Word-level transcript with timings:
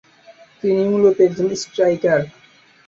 তিনি 0.61 0.81
মূলত 0.91 1.17
একজন 1.21 1.47
স্ট্রাইকার। 1.55 2.19